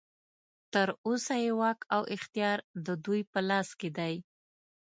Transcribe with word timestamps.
تر 0.73 0.87
اوسه 1.07 1.35
یې 1.43 1.51
واک 1.59 1.79
او 1.95 2.01
اختیار 2.15 2.57
ددوی 2.85 3.21
په 3.31 3.39
لاس 3.49 3.67
کې 3.79 3.89
دی. 3.97 4.13